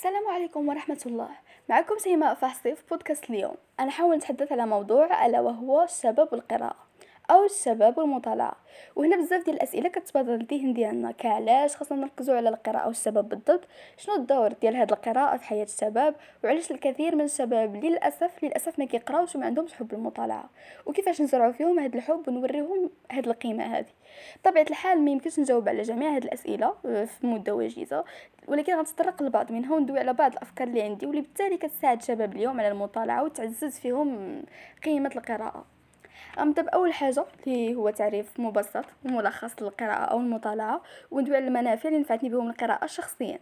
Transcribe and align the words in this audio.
السلام 0.00 0.28
عليكم 0.28 0.68
ورحمة 0.68 1.00
الله. 1.06 1.28
معكم 1.68 1.98
سيماء 1.98 2.34
فحصي 2.34 2.74
في 2.74 2.82
بودكاست 2.90 3.30
اليوم. 3.30 3.54
أنا 3.80 3.90
حاول 3.90 4.16
نتحدث 4.16 4.52
على 4.52 4.66
موضوع 4.66 5.26
ألا 5.26 5.40
وهو 5.40 5.82
الشباب 5.82 6.28
والقراءة 6.32 6.89
أو 7.30 7.44
الشباب 7.44 7.98
والمطالعة. 7.98 8.56
وهنا 8.96 9.16
بزاف 9.16 9.44
ديال 9.44 9.56
الأسئلة 9.56 9.88
كتبادر 9.88 10.32
للذهن 10.32 10.72
ديالنا 10.72 11.10
كعلاش 11.10 11.76
خاصنا 11.76 11.98
نركزوا 12.00 12.36
على 12.36 12.48
القراءة 12.48 12.86
والشباب 12.86 13.28
بالضبط؟ 13.28 13.68
شنو 13.96 14.14
الدور 14.14 14.52
ديال 14.52 14.76
هاد 14.76 14.92
القراءة 14.92 15.36
في 15.36 15.44
حياة 15.44 15.64
الشباب؟ 15.64 16.14
وعلاش 16.44 16.70
الكثير 16.70 17.16
من 17.16 17.24
الشباب 17.24 17.84
للاسف 17.84 18.44
للأسف 18.44 18.78
ما 18.78 18.84
كيقراوش 18.84 19.36
وما 19.36 19.46
عندهمش 19.46 19.74
حب 19.74 19.92
المطالعه 19.92 20.50
وكيفاش 20.86 21.22
نزرعوا 21.22 21.52
فيهم 21.52 21.78
هاد 21.78 21.94
الحب 21.96 22.28
ونوريهم 22.28 22.90
هاد 23.12 23.26
القيمة 23.26 23.64
هذه 23.64 23.92
طبيعه 24.44 24.66
الحال 24.70 25.00
ما 25.04 25.10
يمكنش 25.10 25.40
نجاوب 25.40 25.68
على 25.68 25.82
جميع 25.82 26.16
هاد 26.16 26.24
الأسئلة 26.24 26.74
في 26.82 27.26
مدة 27.26 27.54
وجيزة. 27.54 28.04
ولكن 28.48 28.74
غنتطرق 28.74 29.22
لبعض 29.22 29.52
منها 29.52 29.74
وندوي 29.74 29.98
على 29.98 30.12
بعض 30.12 30.32
الأفكار 30.32 30.68
اللي 30.68 30.82
عندي 30.82 31.06
واللي 31.06 31.20
بالتالي 31.20 31.56
كتساعد 31.56 31.98
الشباب 31.98 32.32
اليوم 32.32 32.60
على 32.60 32.68
المطالعة 32.68 33.24
وتعزز 33.24 33.78
فيهم 33.78 34.42
قيمة 34.84 35.10
القراءة. 35.16 35.79
غنبدا 36.38 36.62
باول 36.62 36.92
حاجة 36.92 37.24
اللي 37.46 37.74
هو 37.74 37.90
تعريف 37.90 38.40
مبسط 38.40 38.84
وملخص 39.04 39.62
للقراءة 39.62 40.04
أو 40.04 40.20
المطالعة 40.20 40.82
وندوي 41.10 41.36
على 41.36 41.46
المنافع 41.46 41.88
اللي 41.88 42.00
نفعتني 42.00 42.28
بهم 42.28 42.50
القراءة 42.50 42.86
شخصيا 42.86 43.38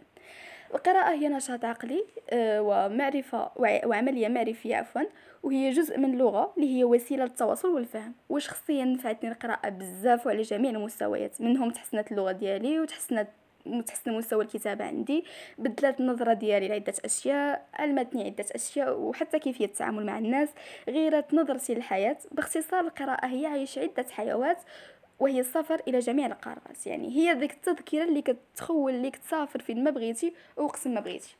القراءة 0.73 1.11
هي 1.11 1.29
نشاط 1.29 1.65
عقلي 1.65 2.05
آه، 2.29 2.61
ومعرفة 2.61 3.51
وعملية 3.85 4.27
معرفية 4.27 4.75
عفوا 4.75 5.01
وهي 5.43 5.69
جزء 5.69 5.97
من 5.97 6.13
اللغة 6.13 6.53
اللي 6.57 6.77
هي 6.77 6.83
وسيلة 6.83 7.23
للتواصل 7.23 7.67
والفهم. 7.67 8.13
وشخصيا 8.29 8.85
نفعتني 8.85 9.31
القراءة 9.31 9.69
بزاف 9.69 10.25
وعلى 10.25 10.41
جميع 10.41 10.71
المستويات 10.71 11.41
منهم 11.41 11.71
تحسنت 11.71 12.11
اللغة 12.11 12.31
ديالي 12.31 12.79
وتحسنت 12.79 13.27
متحسن 13.65 14.13
مستوى 14.13 14.43
الكتابة 14.43 14.85
عندي 14.85 15.25
بدلت 15.57 15.99
النظرة 15.99 16.33
ديالي 16.33 16.67
لعدة 16.67 16.93
أشياء 17.05 17.67
علمتني 17.73 18.23
عدة 18.23 18.45
أشياء 18.51 18.99
وحتى 18.99 19.39
كيفية 19.39 19.65
التعامل 19.65 20.05
مع 20.05 20.17
الناس 20.17 20.49
غيرت 20.89 21.33
نظرتي 21.33 21.73
للحياة. 21.73 22.17
باختصار 22.31 22.79
القراءة 22.79 23.27
هي 23.27 23.45
عيش 23.45 23.77
عدة 23.77 24.05
حيوات 24.11 24.57
وهي 25.19 25.39
السفر 25.39 25.81
إلى 25.87 25.99
جميع 25.99 26.25
القارات. 26.25 26.87
يعني 26.87 27.17
هي 27.17 27.33
ذيك 27.33 27.51
التذكرة 27.51 28.03
اللي 28.03 28.21
كتخول 28.21 28.93
ليك 28.93 29.15
تسافر 29.15 29.59
فين 29.59 29.83
ما 29.83 29.91
بغيتي 29.91 30.33
وقت 30.57 30.87
ما 30.87 30.99
بغيتي. 30.99 31.35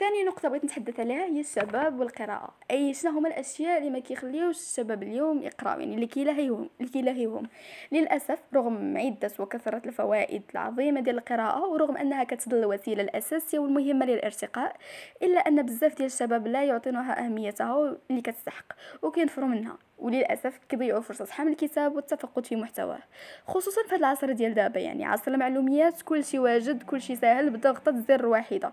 ثاني 0.00 0.24
نقطة 0.24 0.48
بغيت 0.48 0.64
نتحدث 0.64 1.00
عليها 1.00 1.24
هي 1.24 1.40
الشباب 1.40 2.00
والقراءة. 2.00 2.54
أي 2.70 2.94
شنو 2.94 3.10
هما 3.10 3.28
الأشياء 3.28 3.78
اللي 3.78 3.90
ما 3.90 3.98
كيخليوش 3.98 4.56
الشباب 4.56 5.02
اليوم 5.02 5.42
يقراو 5.42 5.80
يعني 5.80 5.94
اللي 5.94 6.06
كيلهيهم 6.06 6.70
اللي 6.80 7.48
للأسف 7.92 8.38
رغم 8.54 8.98
عدة 8.98 9.30
وكثرة 9.38 9.82
الفوائد 9.86 10.42
العظيمة 10.52 11.00
ديال 11.00 11.18
القراءة 11.18 11.66
ورغم 11.66 11.96
أنها 11.96 12.24
كتظل 12.24 12.58
الوسيلة 12.58 13.02
الأساسية 13.02 13.58
والمهمة 13.58 14.06
للارتقاء 14.06 14.76
إلا 15.22 15.40
أن 15.40 15.62
بزاف 15.62 15.96
ديال 15.96 16.06
الشباب 16.06 16.46
لا 16.46 16.64
يعطونها 16.64 17.26
أهميتها 17.26 17.96
اللي 18.10 18.22
كتستحق 18.22 18.72
وكينفروا 19.02 19.48
منها. 19.48 19.78
وللأسف 20.00 20.60
كيضيعوا 20.68 21.00
فرصة 21.00 21.26
حمل 21.26 21.52
الكتاب 21.52 21.96
والتفقد 21.96 22.46
في 22.46 22.56
محتواه 22.56 22.98
خصوصا 23.46 23.82
في 23.82 23.88
هذا 23.88 23.96
العصر 23.96 24.32
ديال 24.32 24.54
دابا 24.54 24.80
يعني 24.80 25.04
عصر 25.04 25.30
المعلوميات 25.30 26.02
كلشي 26.02 26.38
واجد 26.38 26.82
كلشي 26.82 27.16
ساهل 27.16 27.50
بضغطة 27.50 28.04
زر 28.08 28.26
واحدة 28.26 28.72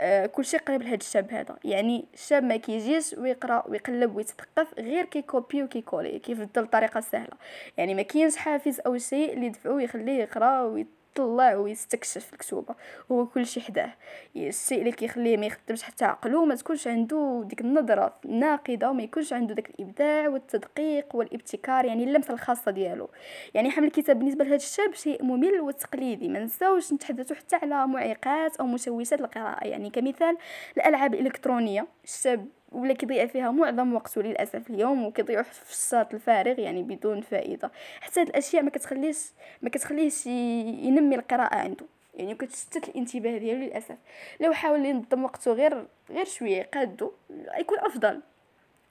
آه 0.00 0.26
كلشي 0.26 0.56
قريب 0.56 0.82
لهاد 0.82 1.00
الشاب 1.00 1.32
هذا 1.32 1.56
يعني 1.64 2.04
الشاب 2.14 2.44
ما 2.44 2.56
كيجيش 2.56 3.12
ويقرأ 3.12 3.64
ويقلب 3.68 4.16
ويتثقف 4.16 4.78
غير 4.78 5.04
كيكوبي 5.04 5.62
وكيكولي 5.62 6.18
كيفضل 6.18 6.62
الطريقة 6.62 6.98
السهلة 6.98 7.36
يعني 7.76 7.94
ما 7.94 8.02
كاينش 8.02 8.36
حافز 8.36 8.80
أو 8.86 8.98
شيء 8.98 9.32
اللي 9.32 9.46
يدفعو 9.46 9.78
يخليه 9.78 10.20
يقرأ 10.20 10.62
ويت 10.62 10.88
يطلع 11.16 11.54
ويستكشف 11.54 12.32
الكتوبه 12.32 12.74
هو 13.12 13.26
كل 13.26 13.46
شيء 13.46 13.62
حداه. 13.62 13.90
الشيء 14.36 14.78
اللي 14.78 14.92
كيخليه 14.92 15.36
ما 15.36 15.46
يخدمش 15.46 15.82
حتى 15.82 16.04
عقله 16.04 16.44
ما 16.44 16.54
تكونش 16.54 16.86
عنده 16.86 17.44
ديك 17.46 17.60
النظرة 17.60 18.14
الناقدة 18.24 18.90
وما 18.90 19.02
يكونش 19.02 19.32
عنده 19.32 19.54
داك 19.54 19.70
الإبداع 19.70 20.28
والتدقيق 20.28 21.16
والابتكار 21.16 21.84
يعني 21.84 22.04
اللمسة 22.04 22.34
الخاصة 22.34 22.70
ديالو. 22.70 23.10
يعني 23.54 23.70
حمل 23.70 23.86
الكتاب 23.86 24.18
بالنسبة 24.18 24.44
لهذا 24.44 24.56
الشاب 24.56 24.94
شيء 24.94 25.24
ممل 25.24 25.60
وتقليدي 25.60 26.28
ما 26.28 26.38
نساوش 26.38 26.92
نتحدثوا 26.92 27.36
حتى 27.36 27.56
على 27.56 27.86
معيقات 27.86 28.56
أو 28.56 28.66
مشوشات 28.66 29.20
القراءة. 29.20 29.66
يعني 29.66 29.90
كمثال 29.90 30.36
الألعاب 30.76 31.14
الإلكترونية. 31.14 31.86
الشاب 32.04 32.46
ولا 32.76 32.94
كيضيع 32.94 33.26
فيها 33.26 33.50
معظم 33.50 33.94
وقته 33.94 34.22
للاسف 34.22 34.70
اليوم 34.70 35.06
وكيضيعوا 35.06 35.42
في 35.42 35.72
الشاط 35.72 36.14
الفارغ 36.14 36.58
يعني 36.58 36.82
بدون 36.82 37.20
فائدة. 37.20 37.70
حتى 38.00 38.20
هاد 38.20 38.28
الأشياء 38.28 38.62
ما 38.62 38.70
كتخليش 38.70 39.18
ما 39.62 39.70
كتخليهش 39.70 40.26
ينمي 40.26 41.16
القراءة 41.16 41.54
عنده. 41.54 41.86
يعني 42.14 42.34
كتشتت 42.34 42.88
الانتباه 42.88 43.38
ديالو 43.38 43.60
للأسف. 43.60 43.96
لو 44.40 44.52
حاول 44.52 44.86
ينظم 44.86 45.24
وقته 45.24 45.52
غير 45.52 45.86
غير 46.10 46.24
شوية 46.24 46.62
قادو 46.62 47.10
يكون 47.58 47.78
أفضل. 47.78 48.20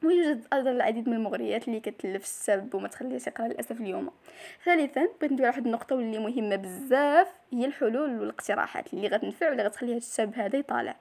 ويوجد 0.04 0.48
أيضا 0.54 0.72
العديد 0.72 1.10
من 1.10 1.16
المغريات 1.16 1.68
اللي 1.68 1.80
كتلف 1.80 2.24
الشاب 2.24 2.76
وما 2.76 2.88
تخليهش 2.88 3.28
يقرأ 3.28 3.48
للأسف 3.48 3.82
اليوم. 3.82 4.12
ثالثا 4.66 5.08
بغيت 5.20 5.32
ندوي 5.32 5.46
على 5.46 5.48
واحد 5.48 5.66
النقطة 5.66 5.96
واللي 5.96 6.20
مهمة 6.20 6.56
بزاف. 6.56 7.28
هي 7.54 7.66
الحلول 7.66 8.20
والاقتراحات 8.20 8.94
اللي 8.94 9.08
غتنفع 9.08 9.50
ولا 9.50 9.64
غتخلي 9.64 9.98
الشاب 9.98 10.36
هذا 10.36 10.60
يطالع. 10.60 10.96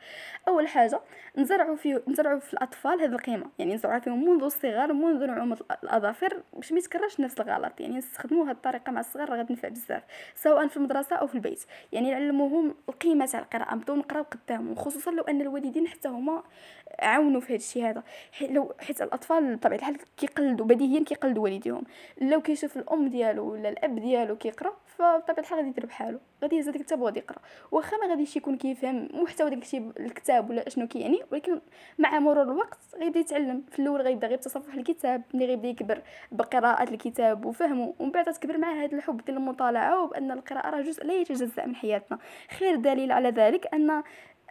أول 0.49 0.69
حاجة 0.69 1.01
نزرعوا 1.37 1.77
فيه 1.77 2.03
نزرعوا 2.09 2.41
في 2.41 2.55
الأطفال 2.55 3.01
هذه 3.01 3.13
القيمة. 3.13 3.47
يعني 3.59 3.75
نزرعوا 3.75 3.99
فيهم 3.99 4.29
منذ 4.29 4.43
الصغر 4.43 4.93
منذ 4.93 5.27
نعومه 5.27 5.59
الأظافر 5.85 6.43
باش 6.53 6.73
ما 6.73 6.79
يتكررش 6.79 7.21
نفس 7.21 7.41
الغلط. 7.41 7.81
يعني 7.81 7.99
نستخدموا 7.99 8.45
هذه 8.45 8.51
الطريقة 8.51 8.93
مع 8.93 9.01
الصغار 9.01 9.31
راه 9.31 9.37
غتنفع 9.37 9.69
بزاف 9.69 10.03
سواء 10.35 10.69
في 10.69 10.77
المدرسة 10.77 11.17
أو 11.17 11.27
في 11.27 11.35
البيت. 11.35 11.65
يعني 11.93 12.11
نعلموهم 12.11 12.75
القيمة 12.89 13.27
تاع 13.27 13.41
القراءة 13.41 13.75
نبداو 13.75 13.97
نقراو 13.97 14.23
قدامهم 14.23 14.75
خصوصا 14.75 15.11
لو 15.11 15.23
أن 15.23 15.41
الوالدين 15.41 15.89
حتى 15.89 16.09
هما 16.09 16.43
عاونوا 16.99 17.41
في 17.41 17.47
هذا 17.47 17.57
الشيء 17.57 17.91
هذا. 17.91 18.03
لو 18.41 18.75
حيت 18.81 19.03
الأطفال 19.03 19.57
بطبيعة 19.57 19.79
الحال 19.79 19.97
كيقلدوا 20.17 20.67
بديهيا 20.67 21.05
كيقلدوا 21.05 21.45
والديهم. 21.45 21.85
لو 22.21 22.43
كيشوف 22.43 22.77
الأم 22.77 23.09
ديالو 23.09 23.53
ولا 23.53 23.69
الأب 23.69 23.99
ديالو 23.99 24.37
كيقرأ 24.37 24.77
فبطبيعة 24.87 25.39
الحال 25.39 25.59
غادي 25.59 25.69
يدير 25.69 25.87
بحالو. 25.87 26.21
غادي 26.45 26.57
يهز 26.57 26.69
الكتاب 26.69 27.01
وغادي 27.01 27.19
يقرا. 27.19 27.39
واخا 27.73 27.97
ما 27.97 28.07
غاديش 28.07 28.37
يكون 28.37 28.57
كيفهم 28.57 29.09
محتوى 29.15 29.51
داك 29.51 29.65
الكتاب 30.01 30.51
ولا 30.51 30.67
اشنو 30.67 30.87
كيعني 30.87 31.21
ولكن 31.33 31.61
مع 31.99 32.19
مرور 32.19 32.43
الوقت 32.43 32.79
غيبدا 33.01 33.21
يتعلم. 33.21 33.63
في 33.71 33.79
الأول 33.79 34.01
غيبدا 34.01 34.27
غير 34.27 34.37
بتصفح 34.37 34.75
الكتاب 34.75 35.23
ملي 35.35 35.47
غيبدا 35.47 35.69
يكبر 35.69 36.03
بقراءة 36.33 36.91
الكتاب 36.91 37.45
وفهمه 37.45 37.95
ومن 37.99 38.11
بعد 38.11 38.25
تكبر 38.25 38.59
معاه 38.59 38.75
هذا 38.75 38.97
الحب 38.97 39.25
ديال 39.25 39.37
المطالعة 39.37 40.05
وبأن 40.05 40.31
القراءة 40.31 40.71
راه 40.71 40.81
جزء 40.81 41.05
لا 41.05 41.15
يتجزأ 41.15 41.67
من 41.67 41.77
حياتنا. 41.77 42.19
خير 42.59 42.77
دليل 42.77 43.13
على 43.13 43.29
ذلك 43.29 43.75
أن 43.75 44.03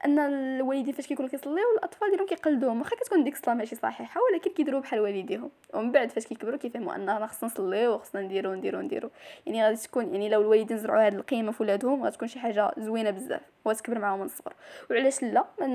أن 0.06 0.20
الوالدين 0.20 0.94
فاش 0.94 1.08
كيكونوا 1.08 1.32
كيصليو 1.32 1.64
الأطفال 1.78 2.10
ديالهم 2.10 2.28
كيقلدوهم. 2.28 2.80
واخا 2.80 2.96
كتكون 2.96 3.24
ديك 3.24 3.34
الصلاة 3.34 3.54
ماشي 3.56 3.76
صحيحة 3.76 4.22
ولكن 4.22 4.52
كيديروا 4.52 4.82
بحال 4.82 5.00
والديهم. 5.00 5.50
ومن 5.74 5.92
بعد 5.92 6.10
فاش 6.10 6.28
كيكبروا 6.28 6.58
كيفهموا 6.58 6.96
ان 6.96 7.28
خصنا 7.28 7.50
نصليو 7.50 7.94
وخصنا 7.94 8.22
نديرو 8.22 8.54
نديرو 8.54 8.82
نديرو. 8.82 9.10
يعني 9.46 9.64
غادي 9.64 9.76
تكون 9.76 10.12
يعني 10.12 10.30
لو 10.30 10.42
الوالدين 10.42 10.78
زرعوا 10.78 11.08
هذه 11.08 11.16
القيمة 11.16 11.52
في 11.52 11.64
ولادهم 11.64 12.04
غتكون 12.04 12.28
شي 12.28 12.40
حاجة 12.40 12.72
زوينة 12.78 13.10
بزاف 13.10 13.42
وتكبر 13.66 14.00
معاهم 14.00 14.20
من 14.20 14.26
الصغر. 14.26 14.54
وعلاش 14.92 15.24
لا؟ 15.24 15.46
ما 15.60 15.68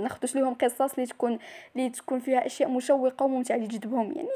ناخذوش 0.00 0.34
ليهم 0.34 0.54
قصص 0.54 0.94
اللي 0.94 1.06
تكون 1.06 1.38
اللي 1.76 1.90
تكون 1.90 2.18
فيها 2.18 2.46
أشياء 2.46 2.70
مشوقة 2.70 3.24
وممتعة 3.24 3.56
اللي 3.56 3.66
تجذبهم. 3.66 4.14
يعني 4.16 4.28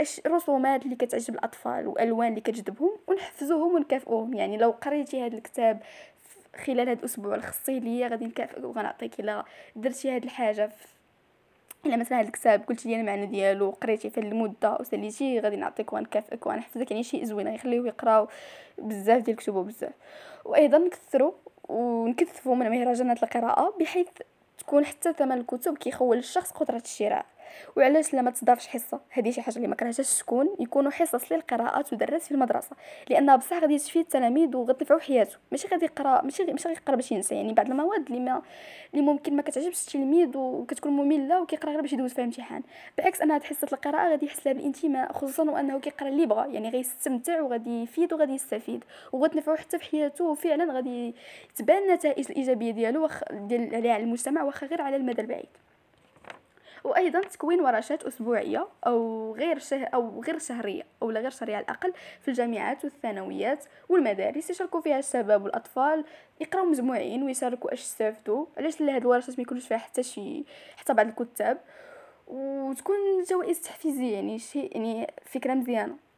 اش 0.00 0.20
رسومات 0.26 0.84
اللي 0.84 0.96
كتعجب 0.96 1.34
الأطفال 1.34 1.86
وألوان 1.86 2.28
اللي 2.28 2.40
كتجذبهم 2.40 2.90
ونحفزوهم 3.06 3.74
ونكافئوهم. 3.74 4.34
يعني 4.34 4.56
لو 4.56 4.70
قريتي 4.70 5.26
هذا 5.26 5.36
الكتاب 5.36 5.82
خلال 6.56 6.88
هاد 6.88 6.98
الأسبوع 6.98 7.34
الخصي 7.34 7.80
ليا 7.80 8.08
غادي 8.08 8.24
نكافئك 8.24 8.64
وغنعطيك 8.64 9.20
إلا 9.20 9.44
درتي 9.76 10.16
هاد 10.16 10.24
الحاجة 10.24 10.66
في 10.66 10.86
إلا 11.86 11.96
مثلا 11.96 12.18
هاد 12.18 12.26
الكتاب 12.26 12.62
قلتي 12.68 12.88
لي 12.88 13.00
المعنى 13.00 13.26
ديالو 13.26 13.70
قريتي 13.70 14.10
في 14.10 14.20
المدة 14.20 14.76
وساليتي 14.80 15.40
غادي 15.40 15.56
نعطيك 15.56 15.92
ونكافئك 15.92 16.46
ونحفزك 16.46 16.90
يعني 16.90 17.02
شيء 17.02 17.24
زوين 17.24 17.46
يخليوه 17.46 17.86
يقراو 17.86 18.28
بزاف 18.78 19.22
ديال 19.22 19.36
الكتب 19.36 19.54
بزاف 19.54 19.92
وأيضا 20.44 20.78
نكثروا 20.78 21.32
ونكثفوا 21.68 22.54
من 22.54 22.70
مهرجانات 22.70 23.22
القراءة 23.22 23.74
بحيث 23.80 24.08
تكون 24.58 24.84
حتى 24.84 25.12
ثمن 25.12 25.32
الكتب 25.32 25.78
كيخول 25.78 26.18
الشخص 26.18 26.50
قدرة 26.50 26.82
الشراء. 26.84 27.26
وعلاش 27.76 28.14
لما 28.14 28.30
تضافش 28.30 28.66
حصة؟ 28.66 29.00
هذه 29.10 29.30
شي 29.30 29.42
حاجة 29.42 29.56
اللي 29.56 29.68
ما 29.68 29.76
تكون 30.20 30.48
يكونوا 30.60 30.90
حصص 30.90 31.32
للقراءه 31.32 31.82
تدرس 31.82 32.24
في 32.24 32.32
المدرسة. 32.32 32.76
لانها 33.10 33.36
بصح 33.36 33.58
غادي 33.58 33.78
تفيد 33.78 34.02
التلاميذ 34.02 34.56
وغتنفعوا 34.56 35.00
حياته. 35.00 35.36
ماشي 35.50 35.68
غادي 35.68 35.84
يقرأ 35.84 36.22
ماشي 36.22 36.44
ماشي 36.44 36.68
غادي 36.68 36.80
يقرا 36.80 36.96
باش 36.96 37.12
ينسى. 37.12 37.34
يعني 37.34 37.52
بعض 37.52 37.70
المواد 37.70 38.06
اللي 38.06 38.20
ما 38.20 38.42
اللي 38.94 39.04
ممكن 39.04 39.36
ما 39.36 39.42
كتعجبش 39.42 39.86
التلميذ 39.86 40.36
وكتكون 40.36 40.92
مملة 40.92 41.42
وكيقرأ 41.42 41.70
غير 41.70 41.80
باش 41.80 41.92
يدوز 41.92 42.12
فيها 42.12 42.24
الامتحان 42.24 42.62
بالعكس 42.96 43.20
أنا 43.22 43.34
هاد 43.34 43.42
حصة 43.42 43.68
القراءة 43.72 44.10
غادي 44.10 44.26
يحس 44.26 44.46
لها 44.46 44.54
بالانتماء 44.54 45.12
خصوصا 45.12 45.50
وأنه 45.50 45.80
كيقرأ 45.80 46.08
اللي 46.08 46.26
بغى 46.26 46.54
يعني 46.54 46.70
غيستمتع 46.70 47.40
وغادي 47.40 47.82
يفيد 47.82 48.12
وغادي 48.12 48.32
يستفيد. 48.32 48.84
وغتنفعو 49.12 49.56
حتى 49.56 49.78
في 49.78 49.84
حياته 49.84 50.24
وفعلا 50.24 50.72
غادي 50.72 51.14
تبان 51.56 51.82
النتائج 51.82 52.26
الإيجابية 52.30 52.70
ديالو 52.70 53.04
وخ... 53.04 53.20
ديال 53.32 53.74
على 53.74 54.02
المجتمع 54.02 54.42
واخا 54.42 54.66
غير 54.66 54.82
على 54.82 54.96
المدى 54.96 55.22
البعيد. 55.22 55.48
وأيضا 56.84 57.20
تكوين 57.20 57.60
ورشات 57.60 58.02
أسبوعية 58.04 58.68
أو 58.86 59.32
غير 59.34 59.58
شه 59.58 59.84
أو 59.84 60.22
غير 60.22 60.38
شهرية 60.38 60.82
أو 61.02 61.10
لا 61.10 61.20
غير 61.20 61.30
شهرية 61.30 61.56
على 61.56 61.64
الأقل 61.64 61.92
في 62.20 62.28
الجامعات 62.28 62.84
والثانويات 62.84 63.64
والمدارس. 63.88 64.50
يشاركوا 64.50 64.80
فيها 64.80 64.98
الشباب 64.98 65.44
والأطفال 65.44 66.04
يقراو 66.40 66.64
مجموعين 66.64 67.22
ويشاركوا 67.22 67.72
أش 67.72 67.80
استفدوا. 67.80 68.46
علاش 68.58 68.80
لا 68.80 68.96
هاد 68.96 69.00
الورشات 69.00 69.38
ما 69.38 69.42
يكونوش 69.42 69.66
فيها 69.66 69.78
حتى 69.78 70.02
شي 70.02 70.44
حتى 70.76 70.94
بعض 70.94 71.06
الكتاب؟ 71.06 71.58
وتكون 72.26 72.96
جوائز 73.30 73.60
تحفيزية 73.60 74.14
يعني 74.14 74.38
شيء 74.38 74.76
يعني 74.76 75.12
فكرة 75.24 75.54
مزيانة. 75.54 76.09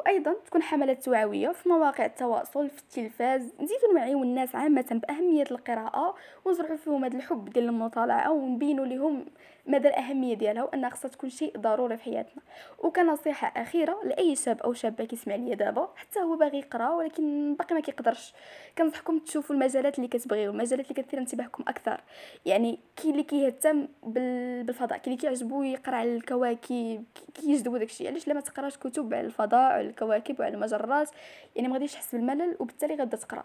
وأيضا 0.00 0.34
تكون 0.46 0.62
حملات 0.62 1.04
توعوية 1.04 1.48
في 1.48 1.68
مواقع 1.68 2.04
التواصل 2.04 2.70
في 2.70 2.78
التلفاز. 2.78 3.42
نزيدو 3.60 3.92
نوعيو 3.94 4.22
الناس 4.22 4.54
عامة 4.54 5.00
بأهمية 5.08 5.44
القراءة 5.50 6.14
ونزرعو 6.44 6.76
فيهم 6.76 7.04
هذا 7.04 7.16
الحب 7.16 7.50
ديال 7.50 7.64
المطالعة 7.64 8.30
ونبينو 8.30 8.84
لهم 8.84 9.26
مدى 9.66 9.88
الأهمية 9.88 10.34
ديالها 10.34 10.62
وأنها 10.62 10.90
خصها 10.90 11.08
تكون 11.08 11.30
شيء 11.30 11.58
ضروري 11.58 11.96
في 11.96 12.02
حياتنا. 12.02 12.42
وكنصيحة 12.78 13.62
أخيرة 13.62 14.00
لأي 14.04 14.36
شاب 14.36 14.60
أو 14.60 14.72
شابة 14.72 15.04
كيسمع 15.04 15.34
ليا 15.34 15.54
دابا 15.54 15.88
حتى 15.96 16.20
هو 16.20 16.36
باغي 16.36 16.58
يقرأ 16.58 16.90
ولكن 16.90 17.54
باقي 17.54 17.74
ما 17.74 17.80
كيقدرش. 17.80 18.34
كنصحكم 18.78 19.18
تشوفوا 19.18 19.54
المجالات 19.54 19.98
اللي 19.98 20.08
كتبغيو 20.08 20.50
المجالات 20.50 20.90
اللي 20.90 21.02
كتثير 21.02 21.20
انتباهكم 21.20 21.64
أكثر. 21.68 22.00
يعني 22.46 22.78
كاين 22.96 23.12
اللي 23.12 23.24
كيهتم 23.24 23.88
بالفضاء 24.02 24.98
كاين 24.98 25.02
اللي 25.06 25.16
كيعجبو 25.16 25.62
يقرأ 25.62 25.96
على 25.96 26.16
الكواكب 26.16 27.04
كيجذبو 27.34 27.76
داكشي. 27.76 28.08
علاش 28.08 28.28
لا 28.28 28.34
ما 28.34 28.40
تقراش 28.40 28.76
كتب 28.76 29.14
على 29.14 29.26
الفضاء 29.26 29.80
الكواكب 29.90 30.40
وعلى 30.40 30.54
المجرات 30.54 31.10
يعني 31.56 31.68
ما 31.68 31.74
غاديش 31.74 31.92
تحس 31.92 32.14
بالملل 32.14 32.56
وبالتالي 32.60 32.94
غادا 32.94 33.16
تقرأ. 33.16 33.44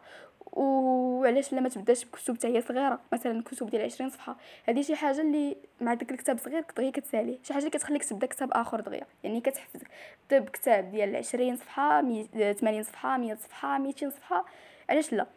وعلاش 0.51 1.53
لا 1.53 1.61
ما 1.61 1.69
تبداش 1.69 2.05
بكتب 2.05 2.35
حتى 2.37 2.47
هي 2.47 2.61
صغيرة؟ 2.61 2.99
مثلا 3.13 3.43
كتب 3.43 3.69
ديال 3.69 3.81
20 3.81 4.09
صفحة. 4.09 4.37
هذه 4.65 4.81
شي 4.81 4.95
حاجة 4.95 5.21
اللي 5.21 5.57
مع 5.81 5.93
داك 5.93 6.11
الكتاب 6.11 6.37
صغير 6.37 6.65
دغيا 6.77 6.91
كتساليه 6.91 7.37
شي 7.43 7.53
حاجة 7.53 7.67
كتخليك 7.69 8.03
تبدأ 8.03 8.27
كتاب 8.27 8.51
آخر 8.51 8.79
دغيا. 8.79 9.05
يعني 9.23 9.41
كتحفزك. 9.41 9.87
تبدا 10.29 10.45
بكتاب 10.45 10.91
ديال 10.91 11.15
20 11.15 11.55
صفحة 11.55 12.01
80 12.01 12.83
صفحة 12.83 13.17
100 13.17 13.35
صفحة 13.35 13.77
200 13.77 14.09
صفحة. 14.09 14.45
علاش 14.89 15.13
لا؟ 15.13 15.27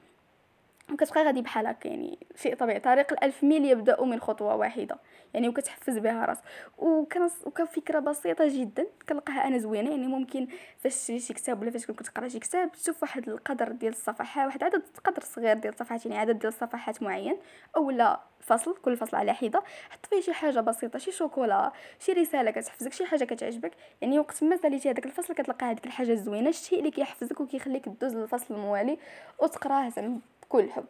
وكتبقى 0.93 1.25
غادي 1.25 1.43
بحال 1.43 1.67
هكا 1.67 1.89
يعني 1.89 2.19
شيء 2.37 2.55
طبيعي. 2.55 2.81
طريق 2.81 3.13
الألف 3.13 3.45
ميل 3.45 3.65
يبدأ 3.65 4.05
من 4.05 4.21
خطوة 4.21 4.55
واحدة 4.55 4.97
يعني 5.35 5.49
وكتحفز 5.49 5.99
بها 5.99 6.25
راس 6.25 6.39
وكان 6.79 7.31
وكفكره 7.47 7.99
بسيطة 7.99 8.49
جدا 8.49 8.87
كنلقاها 9.09 9.47
أنا 9.47 9.59
زوينة 9.59 9.91
يعني 9.91 10.07
ممكن 10.07 10.49
فاش 10.79 10.95
تشري 10.95 11.21
شي 11.21 11.35
كتاب 11.35 11.63
ولا 11.63 11.71
فاش 11.71 11.87
كنت 11.87 11.99
كتقرا 12.03 12.29
شي 12.29 12.39
كتاب 12.39 12.73
تشوف 12.73 13.03
واحد 13.03 13.29
القدر 13.29 13.73
ديال 13.73 13.93
الصفحات 13.93 14.47
واحد 14.47 14.63
عدد 14.63 14.83
قدر 15.05 15.23
صغير 15.23 15.59
ديال 15.59 15.73
الصفحات 15.73 16.07
يعني 16.07 16.19
عدد 16.19 16.39
ديال 16.39 16.53
الصفحات 16.53 17.03
معين 17.03 17.37
اولا 17.77 18.21
فصل 18.41 18.77
كل 18.77 18.97
فصل 18.97 19.17
على 19.17 19.35
حدة. 19.35 19.63
حط 19.91 20.07
فيه 20.07 20.21
شي 20.21 20.33
حاجة 20.33 20.61
بسيطة 20.61 20.99
شي 20.99 21.13
شوكولا 21.13 21.73
شي 21.99 22.13
رسالة 22.13 22.51
كتحفزك 22.51 22.93
شي 22.93 23.07
حاجة 23.07 23.25
كتعجبك. 23.25 23.73
يعني 24.01 24.19
وقت 24.19 24.45
ما 24.45 24.57
ساليتي 24.57 24.91
هذاك 24.91 25.07
الفصل 25.07 25.35
كتلقى 25.35 25.67
هذيك 25.67 25.87
الحاجة 25.87 26.13
الزوينة 26.13 26.49
الشيء 26.49 26.79
اللي 26.79 26.91
كيحفزك 26.91 27.41
وكيخليك 27.41 27.89
دوز 27.89 28.17
للفصل 28.17 28.55
الموالي 28.55 28.99
وتقراه 29.39 29.89
زعما. 29.89 30.21
بكل 30.49 30.71
حب. 30.71 30.87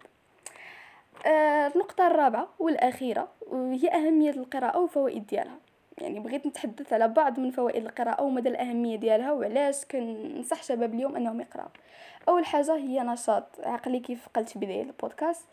آه 1.27 1.67
النقطة 1.67 2.07
الرابعة 2.07 2.49
والأخيرة 2.59 3.29
وهي 3.47 3.89
أهمية 3.89 4.31
القراءة 4.31 4.79
وفوائد 4.79 5.27
ديالها. 5.27 5.59
يعني 5.99 6.21
بغيت 6.21 6.47
نتحدث 6.47 6.93
على 6.93 7.09
بعض 7.09 7.41
من 7.41 7.51
فوائد 7.51 7.85
القراءة 7.85 8.23
ومدى 8.23 8.49
الأهمية 8.49 8.97
ديالها 8.97 9.33
وعلاش 9.33 9.85
كنصح 9.85 10.63
شباب 10.63 10.95
اليوم 10.95 11.17
أنهم 11.17 11.41
يقراو 11.41 11.69
أول 12.29 12.45
حاجة 12.45 12.77
هي 12.77 13.01
نشاط 13.01 13.45
عقلي 13.65 14.01
كيف 14.01 14.29
قلت 14.37 14.49
في 14.49 14.59
بداية 14.59 14.83
البودكاست. 14.83 15.47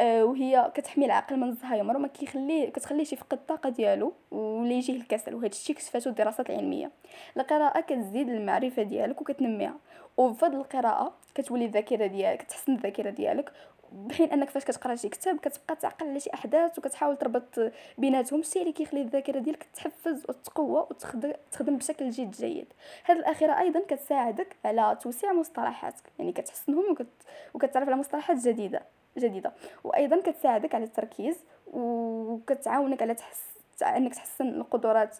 آه 0.00 0.24
وهي 0.24 0.72
كتحمي 0.74 1.06
العقل 1.06 1.36
من 1.36 1.48
الزهايمر 1.48 1.96
وما 1.96 2.08
كيخليه 2.08 2.70
كتخليه 2.70 3.02
يفقد 3.02 3.32
الطاقة 3.32 3.68
ديالو 3.68 4.12
ولا 4.30 4.72
يجيه 4.72 4.96
الكسل. 4.96 5.34
وهذا 5.34 5.46
الشيء 5.46 5.76
كشفاتو 5.76 6.10
الدراسات 6.10 6.50
العلميه 6.50 6.90
القراءة 7.36 7.80
كتزيد 7.80 8.28
المعرفة 8.28 8.82
ديالك 8.82 9.20
وكتنميها. 9.20 9.76
وبفضل 10.16 10.56
القراءة 10.56 11.14
كتولي 11.36 11.64
الذاكرة 11.64 12.06
ديالك 12.06 12.38
كتحسن 12.38 12.72
الذاكرة 12.72 13.10
ديالك 13.10 13.52
بحين 13.92 14.30
أنك 14.32 14.50
فاش 14.50 14.64
كتقرأ 14.64 14.94
شي 14.94 15.08
كتاب 15.08 15.38
كتبقى 15.38 15.76
تعقل 15.76 16.08
على 16.08 16.20
شي 16.20 16.30
أحداث 16.34 16.78
وكتحاول 16.78 17.16
تربط 17.16 17.72
بيناتهم 17.98 18.40
الشيء 18.40 18.62
اللي 18.62 18.72
كيخلي 18.72 19.02
الذاكرة 19.02 19.38
ديالك 19.38 19.66
تحفز 19.74 20.24
وتقوى 20.28 20.86
وتخدم 20.90 21.76
بشكل 21.76 22.10
جد 22.10 22.30
جيد. 22.30 22.72
هذه 23.04 23.18
الأخيرة 23.18 23.58
أيضا 23.58 23.80
كتساعدك 23.80 24.56
على 24.64 24.98
توسيع 25.02 25.32
مصطلحاتك 25.32 26.02
يعني 26.18 26.32
كتحسنهم 26.32 26.90
وكت... 26.90 27.06
وكتعرف 27.54 27.88
على 27.88 27.96
مصطلحات 27.96 28.36
جديدة 28.36 28.82
جديدة. 29.18 29.52
وأيضا 29.84 30.20
كتساعدك 30.20 30.74
على 30.74 30.84
التركيز 30.84 31.36
وكتعاونك 31.66 33.02
على 33.02 33.14
تحس 33.14 33.42
أنك 33.82 34.14
تحسن 34.14 34.48
القدرات 34.48 35.16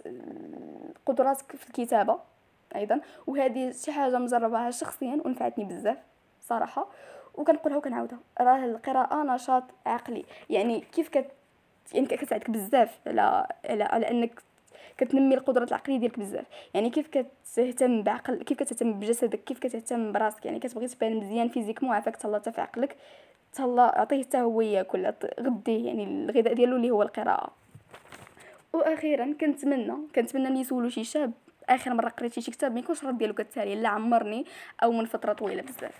قدراتك 1.06 1.56
في 1.56 1.66
الكتابة. 1.68 2.18
أيضا. 2.76 3.00
وهذه 3.26 3.72
شي 3.72 3.92
حاجة 3.92 4.18
مجرباها 4.18 4.70
شخصيا 4.70 5.20
ونفعتني 5.24 5.64
بزاف 5.64 5.98
صراحة. 6.40 6.88
وكنقولها 7.34 7.78
وكنعاودها. 7.78 8.18
راه 8.40 8.64
القراءة 8.64 9.22
نشاط 9.22 9.62
عقلي. 9.86 10.24
يعني 10.50 10.80
كيف 10.80 11.08
كت 11.08 11.26
يعني 11.92 12.06
كتساعدك 12.06 12.50
بزاف 12.50 12.98
على 13.06 13.46
على, 13.64 13.84
على 13.84 14.10
أنك 14.10 14.42
كتنمي 14.98 15.34
القدرات 15.34 15.68
العقلية 15.68 15.98
ديالك 15.98 16.18
بزاف. 16.18 16.46
يعني 16.74 16.90
كيف 16.90 17.08
كتهتم 17.08 18.02
بعقل 18.02 18.42
كيف 18.42 18.58
كتهتم 18.58 18.92
بجسدك 18.92 19.44
كيف 19.44 19.58
كتهتم 19.58 20.12
براسك. 20.12 20.46
يعني 20.46 20.58
كتبغي 20.58 20.88
تبان 20.88 21.16
مزيان 21.16 21.48
فيزيكمون 21.48 21.94
عافاك 21.94 22.16
تهلا 22.16 22.38
في 22.38 22.60
عقلك. 22.60 22.96
تهلا 23.52 24.00
عطيه 24.00 24.22
حتى 24.22 24.40
هو 24.40 24.60
ياكل 24.60 25.12
غديه 25.40 25.86
يعني 25.86 26.04
الغذاء 26.04 26.54
ديالو 26.54 26.76
اللي 26.76 26.90
هو 26.90 27.02
القراءة. 27.02 27.52
وأخيرا 28.72 29.34
كنتمنى 29.40 29.94
كنتمنى 30.14 30.50
ملي 30.50 30.60
يسولوا 30.60 30.88
شي 30.88 31.04
شاب 31.04 31.32
آخر 31.68 31.94
مرة 31.94 32.08
قريتي 32.08 32.40
شي 32.40 32.50
كتاب 32.50 32.74
ما 32.74 32.80
يكونش 32.80 33.02
الرد 33.02 33.18
ديالو 33.18 33.34
كتسالي 33.34 33.74
لا 33.74 33.88
عمرني 33.88 34.44
أو 34.82 34.92
من 34.92 35.04
فترة 35.04 35.32
طويلة 35.32 35.62
بزاف. 35.62 35.94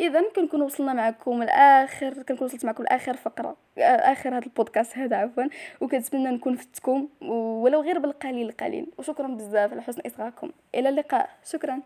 اذا 0.00 0.30
كنكون 0.36 0.62
وصلنا 0.62 0.92
معكم 0.92 1.42
لاخر 1.42 2.22
كنكون 2.22 2.46
وصلت 2.46 2.64
معكم 2.64 2.82
لاخر 2.82 3.16
فقرة 3.16 3.56
آخر 3.78 4.36
هذا 4.36 4.44
البودكاست 4.46 4.98
هذا 4.98 5.16
عفوا. 5.16 5.44
وكنتمنى 5.80 6.30
نكون 6.30 6.56
فتكم 6.56 7.08
ولو 7.22 7.80
غير 7.80 7.98
بالقليل 7.98 8.48
القليل 8.48 8.86
وشكرا 8.98 9.26
بزاف 9.26 9.72
على 9.72 9.82
حسن 9.82 10.02
إصغائكم. 10.06 10.50
إلى 10.74 10.88
اللقاء. 10.88 11.30
شكرا. 11.44 11.80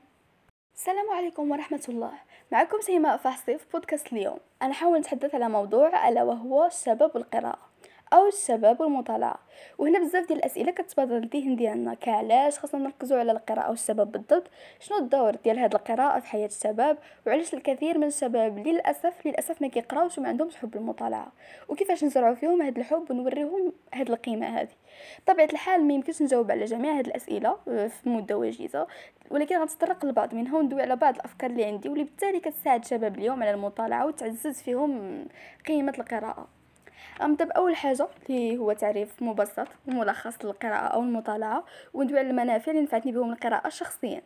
السلام 0.74 1.10
عليكم 1.10 1.50
ورحمة 1.50 1.84
الله. 1.88 2.12
معكم 2.52 2.80
سيماء 2.80 3.16
فحصي 3.16 3.58
في 3.58 3.64
بودكاست 3.72 4.12
اليوم. 4.12 4.38
أنا 4.62 4.72
حاول 4.72 4.98
نتحدث 4.98 5.34
على 5.34 5.48
موضوع 5.48 6.08
ألا 6.08 6.22
وهو 6.22 6.68
سبب 6.70 7.16
القراءة. 7.16 7.69
أو 8.12 8.26
الشباب 8.26 8.80
والمطالعة. 8.80 9.38
وهنا 9.78 9.98
بزاف 9.98 10.26
ديال 10.26 10.38
الأسئلة 10.38 10.72
كتبادر 10.72 11.18
للذهن 11.18 11.56
ديالنا 11.56 11.94
كعلاش 11.94 12.58
خاصنا 12.58 12.80
نركزوا 12.80 13.18
على 13.18 13.32
القراءة 13.32 13.70
والسبب 13.70 14.12
بالضبط؟ 14.12 14.50
شنو 14.80 14.98
الدور 14.98 15.34
ديال 15.34 15.58
هاد 15.58 15.74
القراءة 15.74 16.20
في 16.20 16.26
حياة 16.26 16.46
الشباب؟ 16.46 16.98
وعلاش 17.26 17.54
الكثير 17.54 17.98
من 17.98 18.06
الشباب 18.06 18.58
للأسف 18.58 19.26
للأسف 19.26 19.62
ما 19.62 19.68
كيقراوش 19.68 20.18
وما 20.18 20.28
عندهمش 20.28 20.56
حب 20.56 20.76
المطالعه 20.76 21.32
وكيفاش 21.68 22.04
نزرعوا 22.04 22.34
فيهم 22.34 22.62
هاد 22.62 22.78
الحب 22.78 23.10
ونوريهم 23.10 23.72
هاد 23.94 24.10
القيمة 24.10 24.46
هذه 24.46 24.74
طبيعه 25.26 25.48
الحال 25.52 25.84
ما 25.84 25.94
يمكنش 25.94 26.22
نجاوب 26.22 26.50
على 26.50 26.64
جميع 26.64 26.98
هاد 26.98 27.06
الأسئلة 27.06 27.56
آه، 27.68 27.86
في 27.86 28.08
مدة 28.08 28.38
وجيزة. 28.38 28.86
ولكن 29.30 29.56
غنتطرق 29.56 30.04
لبعض 30.04 30.34
منها 30.34 30.58
وندوي 30.58 30.82
على 30.82 30.96
بعض 30.96 31.14
الأفكار 31.14 31.50
اللي 31.50 31.64
عندي 31.64 31.88
واللي 31.88 32.04
بالتالي 32.04 32.40
كتساعد 32.40 32.82
الشباب 32.84 33.18
اليوم 33.18 33.42
على 33.42 33.50
المطالعة 33.50 34.06
وتعزز 34.06 34.62
فيهم 34.62 35.24
قيمة 35.66 35.94
القراءة. 35.98 36.59
غنبدا 37.22 37.44
باول 37.44 37.76
حاجة 37.76 38.08
اللي 38.30 38.58
هو 38.58 38.72
تعريف 38.72 39.22
مبسط 39.22 39.68
وملخص 39.88 40.44
للقراءة 40.44 40.86
أو 40.86 41.02
المطالعة 41.02 41.64
وندوي 41.94 42.18
على 42.18 42.30
المنافع 42.30 42.72
اللي 42.72 42.82
نفعتني 42.82 43.12
بهم 43.12 43.32
القراءة 43.32 43.68
شخصيا. 43.68 44.22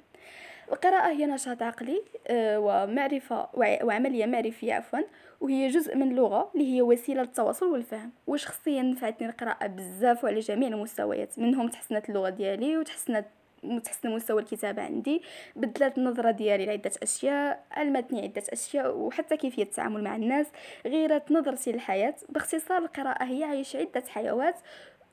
القراءة 0.73 1.09
هي 1.11 1.27
نشاط 1.27 1.63
عقلي 1.63 2.03
آه، 2.27 2.59
ومعرفة 2.61 3.49
وعملية 3.55 4.27
معرفية 4.27 4.75
عفوا 4.75 4.99
وهي 5.41 5.69
جزء 5.69 5.97
من 5.97 6.11
اللغة 6.11 6.51
اللي 6.55 6.75
هي 6.77 6.83
وسيلة 6.83 7.23
للتواصل 7.23 7.67
والفهم. 7.67 8.13
وشخصيا 8.27 8.83
نفعتني 8.83 9.29
القراءة 9.29 9.67
بزاف 9.67 10.25
وعلى 10.25 10.41
جميع 10.41 10.69
المستويات 10.69 11.39
منهم 11.39 11.69
تحسنت 11.69 12.09
اللغة 12.09 12.29
ديالي 12.29 12.77
وتحسنت 12.77 13.27
متحسن 13.65 14.11
مستوى 14.11 14.43
الكتابة 14.43 14.83
عندي 14.83 15.23
بدلت 15.57 15.99
النظرة 15.99 16.31
ديالي 16.31 16.67
لعدة 16.67 16.91
أشياء 17.03 17.65
علمتني 17.71 18.23
عدة 18.23 18.43
أشياء 18.49 18.97
وحتى 18.97 19.37
كيفية 19.37 19.63
التعامل 19.63 20.05
مع 20.05 20.17
الناس 20.17 20.47
غيرت 20.87 21.33
نظرتي 21.33 21.73
للحياة. 21.73 22.15
باختصار 22.29 22.79
القراءة 22.79 23.25
هي 23.25 23.45
عيش 23.45 23.77
عدة 23.77 24.05
حيوات 24.09 24.57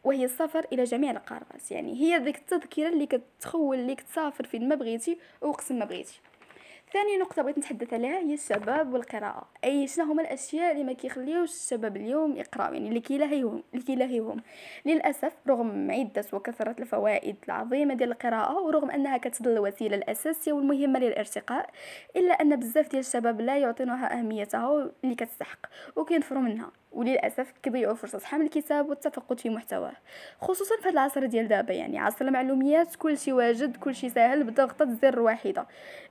وهي 0.03 0.25
السفر 0.25 0.65
إلى 0.73 0.83
جميع 0.83 1.11
القارات. 1.11 1.71
يعني 1.71 2.01
هي 2.01 2.17
ذيك 2.17 2.37
التذكرة 2.37 2.89
اللي 2.89 3.05
كتخول 3.05 3.77
ليك 3.77 4.01
تسافر 4.01 4.43
فين 4.43 4.69
ما 4.69 4.75
بغيتي 4.75 5.17
وقسم 5.41 5.79
ما 5.79 5.85
بغيتي. 5.85 6.19
ثاني 6.93 7.17
نقطة 7.17 7.41
بغيت 7.41 7.57
نتحدث 7.57 7.93
عليها 7.93 8.19
هي 8.19 8.33
الشباب 8.33 8.93
والقراءة. 8.93 9.47
أي 9.63 9.87
شنو 9.87 10.05
هما 10.05 10.21
الأشياء 10.21 10.71
اللي 10.71 10.83
ما 10.83 10.93
كيخليوش 10.93 11.49
الشباب 11.49 11.97
اليوم 11.97 12.35
يقرأو؟ 12.35 12.73
يعني 12.73 12.89
اللي 12.89 12.99
كيلاهيهم 12.99 13.63
اللي 13.73 13.85
كيلاهيهم. 13.85 14.37
للأسف 14.85 15.33
رغم 15.47 15.91
عدة 15.91 16.25
وكثرة 16.33 16.75
الفوائد 16.79 17.35
العظيمة 17.45 17.93
ديال 17.93 18.11
القراءة 18.11 18.61
ورغم 18.61 18.91
أنها 18.91 19.17
كتظل 19.17 19.51
الوسيلة 19.51 19.95
الأساسية 19.97 20.51
والمهمة 20.51 20.99
للارتقاء 20.99 21.69
إلا 22.15 22.33
أن 22.33 22.55
بزاف 22.55 22.89
ديال 22.89 22.99
الشباب 22.99 23.41
لا 23.41 23.57
يعطونها 23.57 24.19
أهميتها 24.19 24.91
اللي 25.03 25.15
كتستحق 25.15 25.59
وكينفروا 25.95 26.41
منها. 26.41 26.71
وللأسف 26.91 27.53
كيضيعوا 27.63 27.93
فرصة 27.93 28.19
حمل 28.19 28.45
الكتاب 28.45 28.89
والتفقد 28.89 29.39
في 29.39 29.49
محتواه 29.49 29.93
خصوصا 30.41 30.75
في 30.75 30.83
هذا 30.83 30.89
العصر 30.89 31.25
ديال 31.25 31.47
دابا. 31.47 31.73
يعني 31.73 31.99
عصر 31.99 32.25
المعلوميات 32.25 32.95
كل 32.95 33.17
شيء 33.17 33.33
واجد 33.33 33.77
كل 33.77 33.95
شيء 33.95 34.09
ساهل 34.09 34.43
بضغطه 34.43 34.93
زر 35.01 35.19
واحدة 35.19 35.67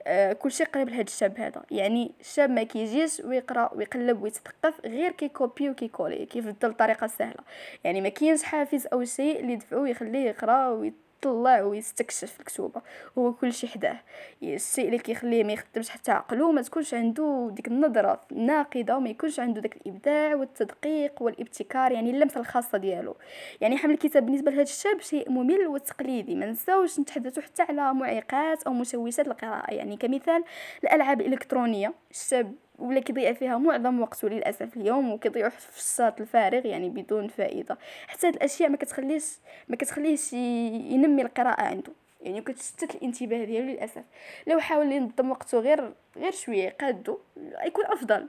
آه 0.07 0.33
كل 0.33 0.53
شيء 0.53 0.67
قريب 0.67 0.89
لهذا 0.89 1.03
الشاب 1.03 1.41
هذا. 1.41 1.63
يعني 1.71 2.13
الشاب 2.21 2.51
ما 2.51 2.63
كيجيش 2.63 3.21
ويقرأ 3.21 3.71
ويقلب 3.75 4.23
ويتثقف 4.23 4.81
غير 4.85 5.13
كيكوبي 5.13 5.71
وكيكولي 5.71 6.27
كيفضل 6.27 6.69
الطريقة 6.69 7.05
السهلة. 7.05 7.45
يعني 7.85 8.01
ما 8.01 8.09
كاينش 8.09 8.43
حافز 8.43 8.87
أو 8.93 9.05
شيء 9.05 9.41
اللي 9.41 9.53
يدفعو 9.53 9.87
يخليه 9.87 10.29
يقرأ 10.29 10.69
ويت 10.69 10.95
يطلع 11.21 11.62
ويستكشف 11.62 12.41
الكتوبه 12.41 12.83
هو 13.19 13.33
كل 13.33 13.53
شيء 13.53 13.71
حداه. 13.71 14.00
الشيء 14.43 14.87
اللي 14.87 14.99
كيخليه 14.99 15.45
ما 15.45 15.53
يخدمش 15.53 15.91
حتى 15.91 16.12
عقلو 16.12 16.53
ما 16.53 16.62
تكونش 16.62 16.95
عنده 16.95 17.50
ديك 17.53 17.69
النظرة 17.69 18.21
الناقدة 18.33 18.97
وما 18.97 19.11
يكونش 19.11 19.41
عنده 19.41 19.61
داك 19.61 19.77
الإبداع 19.77 20.35
والتدقيق 20.35 21.23
والابتكار 21.23 21.93
يعني 21.93 22.11
اللمسة 22.11 22.41
الخاصة 22.41 22.79
ديالو. 22.79 23.17
يعني 23.61 23.77
حمل 23.77 23.95
الكتاب 23.95 24.27
بالنسبة 24.27 24.50
لهذا 24.50 24.62
الشاب 24.62 25.00
شيء 25.00 25.31
ممل 25.31 25.67
وتقليدي. 25.67 26.35
ما 26.35 26.47
نساوش 26.47 27.00
نتحدثوا 27.00 27.43
حتى 27.43 27.62
على 27.62 27.95
معيقات 27.95 28.62
أو 28.62 28.73
مشوشات 28.73 29.29
القراءة. 29.29 29.75
يعني 29.75 29.97
كمثال 29.97 30.45
الألعاب 30.85 31.21
الإلكترونية. 31.21 31.95
الشاب 32.11 32.55
ولا 32.81 33.01
كيضيع 33.01 33.33
فيها 33.33 33.59
معظم 33.59 34.01
وقته 34.01 34.29
للاسف 34.29 34.77
اليوم 34.77 35.13
وكيضيع 35.13 35.49
في 35.49 35.79
الشاط 35.79 36.21
الفارغ 36.21 36.67
يعني 36.67 36.89
بدون 36.89 37.29
فائدة. 37.29 37.79
حتى 38.07 38.27
هاد 38.27 38.35
الأشياء 38.35 38.69
ما 38.71 38.77
كتخليش 38.77 39.25
ما 39.69 39.77
كتخليش 39.77 40.33
ينمي 40.33 41.23
القراءة 41.23 41.63
عنده 41.63 41.93
يعني 42.23 42.41
كتشتت 42.41 42.95
الانتباه 42.95 43.45
ديالو 43.45 43.67
للأسف. 43.67 44.03
لو 44.47 44.61
حاول 44.61 44.93
ينظم 44.93 45.31
وقته 45.31 45.59
غير 45.59 45.93
غير 46.17 46.33
شوية 46.33 46.77
قادو 46.81 47.19
يكون 47.67 47.85
أفضل. 47.85 48.27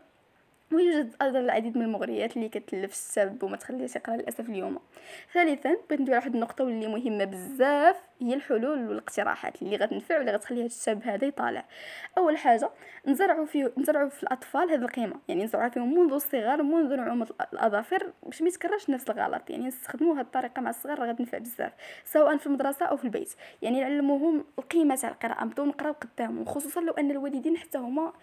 ويوجد 0.71 1.15
أيضا 1.21 1.39
العديد 1.39 1.77
من 1.77 1.83
المغريات 1.83 2.37
اللي 2.37 2.49
كتلف 2.49 2.91
الشاب 2.91 3.43
وما 3.43 3.57
تخليهش 3.57 3.95
يقرأ 3.95 4.15
للأسف 4.15 4.49
اليوم. 4.49 4.79
ثالثا 5.33 5.77
بغيت 5.89 6.01
ندوي 6.01 6.15
على 6.15 6.17
واحد 6.17 6.33
النقطة 6.33 6.63
واللي 6.63 6.87
مهمة 6.87 7.25
بزاف. 7.25 7.95
هي 8.21 8.33
الحلول 8.33 8.87
والاقتراحات 8.87 9.61
اللي 9.61 9.75
غتنفع 9.75 10.19
ولا 10.19 10.31
غتخلي 10.31 10.59
هذا 10.59 10.65
الشاب 10.65 11.03
هذا 11.03 11.27
يطالع. 11.27 11.65
أول 12.17 12.37
حاجة 12.37 12.69
نزرعوا 13.07 13.45
فيه 13.45 13.71
نزرعوا 13.77 14.09
في 14.09 14.23
الأطفال 14.23 14.71
هذه 14.71 14.81
القيمة. 14.81 15.15
يعني 15.27 15.43
نزرعوا 15.43 15.69
فيهم 15.69 15.99
منذ 15.99 16.13
الصغر 16.13 16.63
منذ 16.63 16.95
نعومة 16.95 17.27
الأظافر 17.53 18.11
باش 18.23 18.41
ما 18.41 18.47
يتكررش 18.47 18.89
نفس 18.89 19.09
الغلط. 19.09 19.49
يعني 19.49 19.67
نستخدموا 19.67 20.15
هذه 20.15 20.21
الطريقة 20.21 20.61
مع 20.61 20.69
الصغار 20.69 20.99
راه 20.99 21.05
غتنفع 21.05 21.37
بزاف 21.37 21.73
سواء 22.05 22.37
في 22.37 22.47
المدرسة 22.47 22.85
أو 22.85 22.97
في 22.97 23.03
البيت. 23.03 23.33
يعني 23.61 23.81
نعلموهم 23.81 24.45
القيمة 24.59 24.95
تاع 24.95 25.09
القراءة 25.09 25.43
نبداو 25.43 25.65
نقراو 25.65 25.93
قدامهم 25.93 26.45
خصوصا 26.45 26.81
لو 26.81 26.93
أن 26.93 27.11
الوالدين 27.11 27.57
حتى 27.57 27.77
هما 27.77 28.13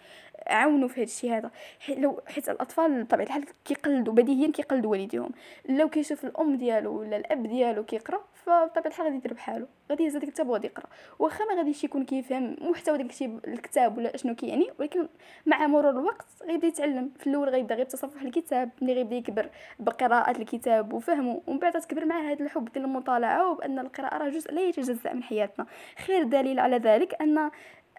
عاونوا 0.47 0.87
في 0.87 0.95
هذا 0.95 1.03
الشيء 1.03 1.37
هذا. 1.37 1.51
لو 1.89 2.21
حيت 2.27 2.49
الأطفال 2.49 3.03
بطبيعة 3.03 3.25
الحال 3.25 3.45
كيقلدوا 3.65 4.13
بديهيا 4.13 4.51
كيقلدوا 4.51 4.91
والديهم. 4.91 5.31
لو 5.69 5.89
كيشوف 5.89 6.25
الأم 6.25 6.55
ديالو 6.55 6.99
ولا 6.99 7.17
الأب 7.17 7.47
ديالو 7.47 7.83
كيقرأ 7.83 8.21
فبطبيعة 8.33 8.87
الحال 8.87 9.05
غادي 9.05 9.17
يدير 9.17 9.33
بحالو. 9.33 9.67
غادي 9.91 10.03
يهز 10.03 10.17
ديك 10.17 10.23
الكتاب 10.23 10.49
وغادي 10.49 10.67
يقرا. 10.67 10.85
واخا 11.19 11.45
ما 11.45 11.55
غاديش 11.55 11.83
يكون 11.83 12.05
كيفهم 12.05 12.55
محتوى 12.61 12.97
داك 12.97 13.11
الكتاب 13.47 13.97
ولا 13.97 14.15
اشنو 14.15 14.35
كيعني 14.35 14.67
ولكن 14.79 15.07
مع 15.45 15.67
مرور 15.67 15.89
الوقت 15.89 16.27
غيبدا 16.47 16.67
يتعلم. 16.67 17.11
في 17.19 17.27
الأول 17.27 17.49
غيبدا 17.49 17.75
غير 17.75 17.85
تصفح 17.85 18.21
الكتاب 18.21 18.69
ملي 18.81 18.93
غيبدا 18.93 19.15
يكبر 19.15 19.49
بقراءة 19.79 20.37
الكتاب 20.37 20.93
وفهمه 20.93 21.41
ومن 21.47 21.59
بعد 21.59 21.73
تكبر 21.73 22.05
معاه 22.05 22.21
هذا 22.21 22.43
الحب 22.43 22.71
ديال 22.73 22.85
المطالعة 22.85 23.51
وبأن 23.51 23.79
القراءة 23.79 24.17
راه 24.17 24.29
جزء 24.29 24.53
لا 24.53 24.61
يتجزأ 24.61 25.13
من 25.13 25.23
حياتنا. 25.23 25.65
خير 26.05 26.23
دليل 26.23 26.59
على 26.59 26.77
ذلك 26.77 27.21
أن 27.21 27.51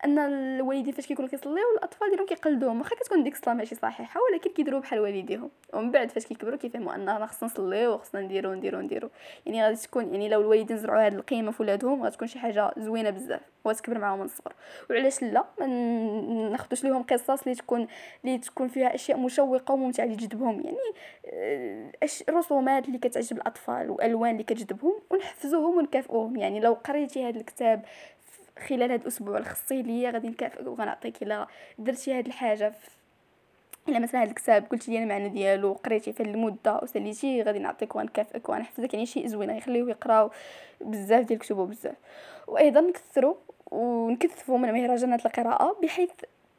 أن 0.05 0.19
الوالدين 0.19 0.93
فاش 0.93 1.07
كيكونوا 1.07 1.31
كيصليو 1.31 1.65
الأطفال 1.77 2.09
ديالهم 2.09 2.27
كيقلدوهم. 2.27 2.79
واخا 2.79 2.97
كتكون 2.97 3.23
ديك 3.23 3.35
الصلاه 3.35 3.55
ماشي 3.55 3.75
صحيحة 3.75 4.21
ولكن 4.21 4.51
كيديروا 4.51 4.81
بحال 4.81 5.01
والديهم. 5.01 5.51
ومن 5.75 5.91
بعد 5.91 6.11
فاش 6.11 6.27
كيكبروا 6.27 6.57
كيفهموا 6.57 6.95
ان 6.95 7.27
خصنا 7.27 7.49
نصليو 7.49 7.95
وخصنا 7.95 8.21
نديرو 8.21 8.55
نديرو 8.55 8.81
نديرو. 8.81 9.11
يعني 9.47 9.65
غادي 9.65 9.77
تكون 9.77 10.13
يعني 10.13 10.29
لو 10.29 10.41
الوالدين 10.41 10.77
زرعوا 10.77 11.07
هذه 11.07 11.15
القيمة 11.15 11.51
في 11.51 11.63
ولادهم 11.63 12.03
غتكون 12.03 12.29
شي 12.29 12.39
حاجة 12.39 12.71
زوينة 12.79 13.11
بزاف 13.11 13.41
وتكبر 13.65 13.99
معاهم 13.99 14.19
من 14.19 14.25
الصغر. 14.25 14.55
وعلاش 14.91 15.23
لا؟ 15.23 15.45
ما 15.61 15.67
ناخذوش 16.51 16.85
ليهم 16.85 17.03
قصص 17.03 17.43
اللي 17.43 17.55
تكون 17.55 17.87
اللي 18.25 18.39
تكون 18.39 18.69
فيها 18.69 18.95
أشياء 18.95 19.19
مشوقة 19.19 19.75
وممتعة 19.75 20.05
اللي 20.05 20.17
تجذبهم. 20.17 20.61
يعني 20.61 20.77
آه، 21.27 21.91
رسومات 22.31 22.87
اللي 22.87 22.99
كتعجب 22.99 23.37
الأطفال 23.37 23.91
وألوان 23.91 24.31
اللي 24.31 24.43
كتجذبهم 24.43 24.95
ونحفزوهم 25.11 25.77
ونكافئوهم. 25.77 26.37
يعني 26.37 26.61
لو 26.61 26.73
قريتي 26.73 27.29
هذا 27.29 27.41
الكتاب 27.41 27.85
خلال 28.61 28.83
هذا 28.83 28.95
الأسبوع 28.95 29.39
الخصي 29.39 29.83
ليا 29.83 30.11
غادي 30.11 30.29
نكافئك 30.29 30.67
وغنعطيك 30.67 31.23
إلا 31.23 31.47
درتي 31.79 32.19
هاد 32.19 32.27
الحاجة 32.27 32.73
إلا 33.89 33.99
مثلا 33.99 34.23
هذا 34.23 34.31
الكتاب 34.31 34.67
قلتي 34.71 34.91
لي 34.91 35.03
المعنى 35.03 35.29
ديالو 35.29 35.73
قريتي 35.73 36.13
في 36.13 36.23
المدة 36.23 36.81
وساليتي 36.83 37.43
غادي 37.43 37.59
نعطيك 37.59 37.97
ونكافئك 37.97 38.49
ونحفزك. 38.49 38.95
يعني 38.95 39.07
شيء 39.07 39.27
زوين 39.27 39.51
غيخليوه 39.51 39.91
يقراو 39.91 40.31
بزاف 40.81 41.25
ديال 41.25 41.41
الكتب 41.41 41.57
بزاف 41.57 41.97
وأيضا 42.47 42.81
نكثروا 42.81 43.35
ونكثفوا 43.71 44.59
من 44.59 44.73
مهرجانات 44.73 45.27
القراءة 45.27 45.77
بحيث 45.83 46.11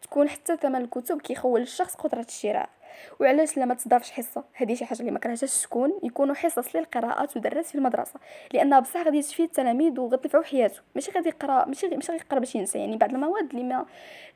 تكون 0.02 0.30
حتى 0.30 0.58
ثمن 0.58 0.76
الكتب 0.76 1.22
كيخول 1.22 1.62
الشخص 1.62 1.96
قدرة 1.96 2.26
الشراء. 2.30 2.70
وعلاش 3.20 3.58
لما 3.58 3.74
تضافش 3.74 4.12
حصة؟ 4.12 4.44
هذه 4.54 4.74
شي 4.74 4.86
حاجة 4.86 5.00
اللي 5.00 5.12
ما 5.12 5.20
كرهتش 5.20 5.62
تكون 5.62 5.94
يكونوا 6.04 6.36
حصص 6.36 6.76
للقراءة 6.76 7.26
تدرس 7.26 7.70
في 7.70 7.76
المدرسة. 7.76 8.20
لانها 8.54 8.80
بصح 8.80 9.02
غادي 9.02 9.22
تفيد 9.22 9.46
التلاميذ 9.46 10.00
وغتنفعوا 10.00 10.44
حياته 10.44 10.82
ماشي 10.96 11.12
غادي 11.12 11.30
يقرأ 11.30 11.66
ماشي 11.66 11.88
ماشي 11.88 12.12
غيقرأ 12.12 12.40
باش 12.40 12.56
ينسى. 12.56 12.80
يعني 12.80 12.98
بعض 12.98 13.14
المواد 13.14 13.50
اللي 13.50 13.64
ما 13.64 13.86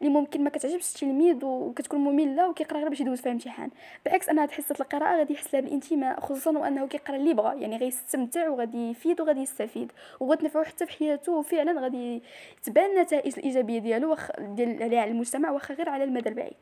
اللي 0.02 0.14
ممكن 0.14 0.44
ما 0.44 0.50
كتعجبش 0.50 0.96
التلميذ 0.96 1.46
وكتكون 1.46 2.00
مملة 2.00 2.50
وكيقرأ 2.50 2.80
غير 2.80 2.90
باش 2.90 3.00
يدوز 3.00 3.22
فيها 3.22 3.32
امتحان. 3.32 3.70
بالعكس 4.06 4.30
أنا 4.30 4.44
هاد 4.44 4.52
حصة 4.52 4.76
القراءة 4.80 5.18
غادي 5.18 5.34
يحس 5.34 5.54
لها 5.54 5.62
بالانتماء 5.62 6.20
خصوصا 6.20 6.52
وأنه 6.52 6.88
كيقرأ 6.88 7.16
اللي 7.16 7.34
بغى. 7.34 7.62
يعني 7.62 7.78
غيستمتع 7.78 8.50
وغادي 8.50 8.90
يفيد 8.92 9.22
وغادي 9.22 9.42
يستفيد. 9.42 9.92
وغتنفعوا 10.20 10.66
حتى 10.66 10.86
في 10.86 10.92
حياته 10.92 11.32
وفعلا 11.32 11.82
غادي 11.82 12.24
تبان 12.64 12.92
النتائج 12.92 13.34
الإيجابية 13.38 13.80
ديالو. 13.80 14.16
ديال 14.40 14.84
على 14.84 15.12
المجتمع 15.12 15.52
واخا 15.52 15.74
غير 15.74 15.90
على 15.90 16.04
المدى 16.04 16.30
البعيد. 16.30 16.56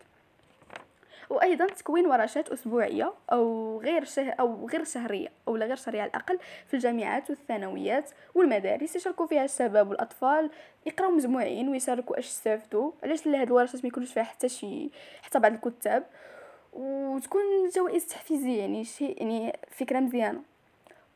وأيضا 1.34 1.66
تكوين 1.66 2.06
ورشات 2.06 2.50
أسبوعية 2.50 3.14
أو 3.32 3.80
غير 3.82 4.04
شه 4.04 4.30
أو 4.30 4.68
غير 4.68 4.84
شهرية 4.84 5.28
أو 5.48 5.58
غير 5.58 5.76
شهرية 5.76 6.02
على 6.02 6.10
الأقل 6.10 6.40
في 6.68 6.74
الجامعات 6.74 7.30
والثانويات 7.30 8.10
والمدارس 8.36 8.96
يشاركوا 8.96 9.26
فيها 9.26 9.46
الشباب 9.46 9.90
والأطفال 9.90 10.50
يقراو 10.86 11.12
مجموعين 11.12 11.70
ويشاركوا 11.70 12.20
اش 12.20 12.28
استفدوا. 12.28 12.92
علاش 13.04 13.28
لا 13.28 13.42
هاد 13.42 13.48
الورشات 13.48 13.84
ما 13.84 13.88
يكونوش 13.88 14.14
فيها 14.14 14.24
حتى 14.24 14.50
شي 14.50 14.90
حتى 15.22 15.40
بعض 15.40 15.54
الكتاب؟ 15.54 16.04
وتكون 16.74 17.42
جوائز 17.76 18.06
تحفيزية 18.06 18.60
يعني 18.60 18.84
شيء 18.84 19.22
يعني 19.22 19.60
فكرة 19.72 20.00
مزيانة. 20.00 20.53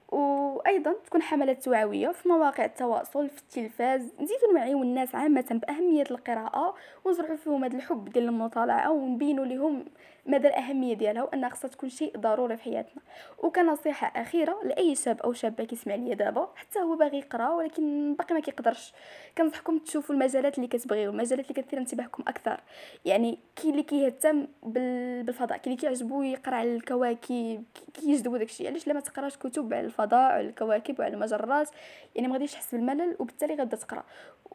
وأيضا 0.07 0.93
تكون 1.05 1.21
حملات 1.21 1.63
توعوية 1.63 2.09
في 2.09 2.29
مواقع 2.29 2.65
التواصل 2.65 3.29
في 3.29 3.41
التلفاز. 3.41 4.01
نزيدو 4.01 4.51
نوعيو 4.53 4.83
الناس 4.83 5.15
عامة 5.15 5.45
بأهمية 5.51 6.03
القراءة 6.11 6.75
ونزرعو 7.05 7.37
فيهم 7.37 7.63
هذا 7.63 7.75
الحب 7.75 8.09
ديال 8.09 8.25
المطالعة 8.25 8.91
ونبينو 8.91 9.43
لهم 9.43 9.85
مدى 10.25 10.47
الأهمية 10.47 10.93
ديالها 10.93 11.23
وأنها 11.23 11.49
خصها 11.49 11.67
تكون 11.67 11.89
شيء 11.89 12.17
ضروري 12.17 12.57
في 12.57 12.63
حياتنا. 12.63 13.01
وكنصيحة 13.37 14.21
أخيرة 14.21 14.59
لأي 14.63 14.95
شاب 14.95 15.21
أو 15.21 15.33
شابة 15.33 15.63
كيسمع 15.63 15.95
ليا 15.95 16.15
دابا 16.15 16.49
حتى 16.55 16.79
هو 16.79 16.95
باغي 16.95 17.17
يقرأ 17.17 17.49
ولكن 17.49 18.15
باقي 18.15 18.33
ما 18.33 18.39
كيقدرش. 18.39 18.93
كنصحكم 19.37 19.77
تشوفوا 19.77 20.15
المجالات 20.15 20.57
اللي 20.57 20.67
كتبغيو 20.67 21.11
المجالات 21.11 21.51
اللي 21.51 21.61
كثير 21.63 21.79
انتباهكم 21.79 22.23
أكثر. 22.27 22.59
يعني 23.05 23.39
كاين 23.55 23.71
اللي 23.71 23.83
كيهتم 23.83 24.47
بالفضاء 24.63 25.57
كاين 25.57 25.61
اللي 25.65 25.75
كيعجبو 25.75 26.21
يقرأ 26.21 26.55
على 26.55 26.75
الكواكب 26.75 27.63
كيجذبو 27.93 28.37
داكشي. 28.37 28.67
علاش 28.67 28.87
لما 28.87 28.99
تقراش 28.99 29.37
كتب 29.37 29.73
على 29.73 29.85
الفضاء؟ 29.85 29.96
على 29.99 30.41
الكواكب 30.41 30.99
وعلى 30.99 31.13
المجرات 31.13 31.69
يعني 32.15 32.27
ما 32.27 32.33
غاديش 32.33 32.51
تحس 32.51 32.75
بالملل 32.75 33.15
وبالتالي 33.19 33.55
غادا 33.55 33.77
تقرأ. 33.77 34.03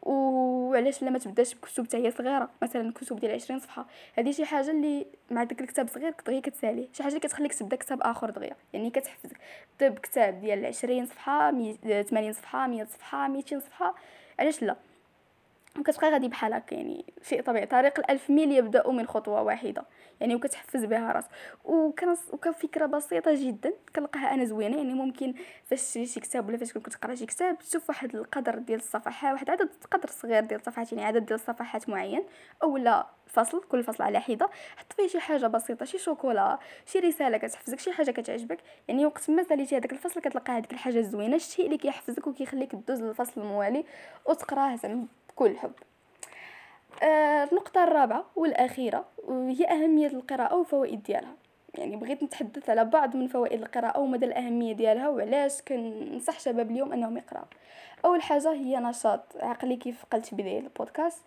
وعلاش 0.02 1.02
لما 1.02 1.18
تبداش 1.18 1.54
بكتب 1.54 1.84
حتى 1.84 1.96
هي 1.96 2.11
صغيرة؟ 2.11 2.50
مثلا 2.62 2.92
كتب 2.92 3.18
ديال 3.20 3.32
20 3.32 3.61
صفحة. 3.61 3.87
هذه 4.18 4.30
شي 4.30 4.44
حاجة 4.44 4.70
اللي 4.70 5.06
مع 5.30 5.44
داك 5.44 5.61
الكتاب 5.61 5.88
صغير 5.88 6.14
دغيا 6.26 6.40
كتساليه. 6.40 6.88
شي 6.92 7.02
حاجة 7.02 7.12
اللي 7.12 7.20
كتخليك 7.20 7.54
تبدا 7.54 7.76
كتاب 7.76 8.02
آخر 8.02 8.30
دغيا. 8.30 8.56
يعني 8.72 8.90
كتحفزك 8.90 9.37
تبدا 9.78 9.94
بكتاب 9.94 10.40
ديال 10.40 10.66
20 10.66 11.06
صفحة 11.06 11.50
80 11.50 12.32
صفحة 12.32 12.66
100 12.66 12.84
صفحة 12.84 13.28
200 13.28 13.58
صفحة. 13.58 13.94
علاش 14.38 14.62
لا؟ 14.62 14.76
وكتبقى 15.78 16.10
غادي 16.10 16.28
بحال 16.28 16.54
هكا 16.54 16.74
يعني 16.74 17.04
شيء 17.22 17.42
طبيعي 17.42 17.66
طريق 17.66 17.98
الألف 17.98 18.30
ميل 18.30 18.52
يبدا 18.52 18.90
من 18.90 19.06
خطوة 19.06 19.42
واحدة 19.42 19.84
يعني 20.20 20.34
وكتحفز 20.34 20.84
بها 20.84 21.12
راسك. 21.12 21.30
وكفكرة 22.32 22.86
بسيطة 22.86 23.34
جدا 23.34 23.72
كنلقاها 23.96 24.34
أنا 24.34 24.44
زوينة 24.44 24.76
يعني 24.76 24.94
ممكن 24.94 25.34
فاش 25.64 25.82
تشري 25.82 26.06
شي 26.06 26.20
كتاب 26.20 26.48
ولا 26.48 26.56
فاش 26.56 26.72
كنت 26.72 26.88
تقرا 26.88 27.14
شي 27.14 27.26
كتاب 27.26 27.58
تشوف 27.58 27.88
واحد 27.88 28.14
القدر 28.14 28.58
ديال 28.58 28.78
الصفحات 28.78 29.32
واحد 29.32 29.50
عدد 29.50 29.68
قدر 29.90 30.08
صغير 30.08 30.44
ديال 30.44 30.60
الصفحات 30.60 30.92
يعني 30.92 31.04
عدد 31.04 31.26
ديال 31.26 31.38
الصفحات 31.40 31.88
معين 31.88 32.24
اولا 32.62 33.06
فصل 33.26 33.62
كل 33.68 33.84
فصل 33.84 34.02
على 34.02 34.20
حدة. 34.20 34.48
حط 34.76 34.92
فيه 34.92 35.06
شي 35.08 35.20
حاجة 35.20 35.46
بسيطة 35.46 35.84
شي 35.84 35.98
شوكولا 35.98 36.58
شي 36.86 36.98
رسالة 36.98 37.38
كتحفزك 37.38 37.78
شي 37.78 37.92
حاجة 37.92 38.10
كتعجبك 38.10 38.58
يعني 38.88 39.06
وقت 39.06 39.30
ما 39.30 39.42
ساليتي 39.42 39.76
هذاك 39.76 39.92
الفصل 39.92 40.20
كتلقى 40.20 40.52
هذيك 40.52 40.72
الحاجة 40.72 40.98
الزوينة 40.98 41.36
الشيء 41.36 41.66
اللي 41.66 41.78
كيحفزك 41.78 42.26
وكيخليك 42.26 42.74
دوز 42.74 43.02
للفصل 43.02 43.40
الموالي 43.40 43.84
وتقراه 44.26 44.76
زعما 44.76 45.06
بكل 45.32 45.58
حب. 45.58 45.72
آه 47.02 47.44
النقطة 47.44 47.84
الرابعة 47.84 48.24
والأخيرة 48.36 49.04
هي 49.28 49.64
أهمية 49.70 50.06
القراءة 50.06 50.56
وفوائد 50.56 51.02
ديالها. 51.02 51.34
يعني 51.74 51.96
بغيت 51.96 52.22
نتحدث 52.22 52.70
على 52.70 52.84
بعض 52.84 53.16
من 53.16 53.28
فوائد 53.28 53.62
القراءة 53.62 54.00
ومدى 54.00 54.26
الأهمية 54.26 54.72
ديالها 54.72 55.08
وعلاش 55.08 55.62
كنصح 55.62 56.40
شباب 56.40 56.70
اليوم 56.70 56.92
أنهم 56.92 57.16
يقراو 57.16 57.44
أول 58.04 58.22
حاجة 58.22 58.52
هي 58.52 58.76
نشاط 58.76 59.20
عقلي 59.40 59.76
كيف 59.76 60.04
قلت 60.12 60.26
في 60.26 60.36
بداية 60.36 60.58
البودكاست. 60.58 61.22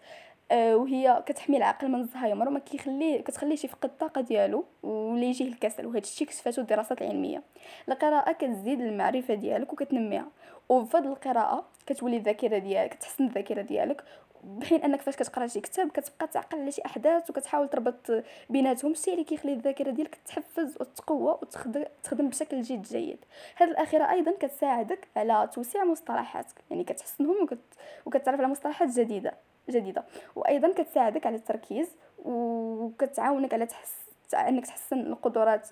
وهي 0.51 1.23
كتحمي 1.25 1.57
العقل 1.57 1.87
من 1.87 1.99
الزهايمر 1.99 2.47
وما 2.47 2.59
كيخليه 2.59 3.21
كتخليه 3.21 3.53
يفقد 3.53 3.89
الطاقه 3.89 4.21
ديالو 4.21 4.65
ولا 4.83 5.23
يجيه 5.23 5.47
الكسل 5.47 5.85
وهذا 5.85 5.99
الشيء 5.99 6.27
كشفاتو 6.27 6.61
الدراسات 6.61 7.01
العلميه 7.01 7.43
القراءة 7.89 8.31
كتزيد 8.31 8.81
المعرفة 8.81 9.33
ديالك 9.33 9.73
وكتنميها. 9.73 10.27
وبفضل 10.69 11.07
القراءة 11.07 11.65
كتولي 11.85 12.17
الذاكرة 12.17 12.57
ديالك 12.57 12.93
كتحسن 12.93 13.25
الذاكرة 13.25 13.61
ديالك. 13.61 14.03
بحين 14.43 14.83
أنك 14.83 15.01
فاش 15.01 15.15
كتقرأ 15.15 15.47
شي 15.47 15.61
كتاب 15.61 15.91
كتبقى 15.91 16.27
تعقل 16.27 16.59
على 16.59 16.71
شي 16.71 16.81
أحداث 16.85 17.29
وكتحاول 17.29 17.69
تربط 17.69 18.23
بيناتهم. 18.49 18.91
الشيء 18.91 19.13
اللي 19.13 19.25
كيخلي 19.25 19.53
الذاكرة 19.53 19.91
ديالك 19.91 20.15
تحفز 20.25 20.77
وتقوى 20.79 21.37
وتخدم 21.41 22.29
بشكل 22.29 22.61
جد 22.61 22.81
جيد. 22.81 23.25
هذه 23.55 23.69
الأخيرة 23.69 24.11
أيضا 24.11 24.31
كتساعدك 24.39 25.07
على 25.15 25.49
توسيع 25.53 25.83
مصطلحاتك. 25.83 26.55
يعني 26.69 26.83
كتحسنهم 26.83 27.43
وكت... 27.43 27.59
وكتعرف 28.05 28.39
على 28.39 28.47
مصطلحات 28.47 28.89
جديدة. 28.89 29.33
جديدة. 29.69 30.03
وأيضا 30.35 30.73
كتساعدك 30.73 31.25
على 31.25 31.35
التركيز 31.35 31.87
وكتعاونك 32.25 33.53
على 33.53 33.65
تحس 33.65 34.05
أنك 34.33 34.65
تحسن 34.65 34.99
القدرات 34.99 35.67